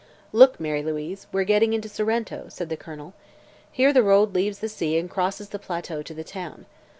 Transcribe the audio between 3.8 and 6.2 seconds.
the road leaves the sea and crosses the plateau to